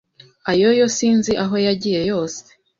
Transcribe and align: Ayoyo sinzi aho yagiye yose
Ayoyo 0.51 0.85
sinzi 0.97 1.31
aho 1.43 1.55
yagiye 1.67 2.01
yose 2.11 2.41